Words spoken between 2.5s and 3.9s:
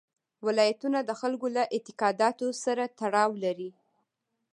سره تړاو لري.